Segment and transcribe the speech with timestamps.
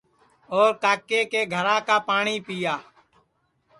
[0.57, 2.75] اور کاکے کے گھرا کا پاٹؔی پِیا